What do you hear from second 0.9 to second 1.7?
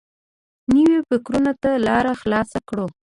فکرونو ته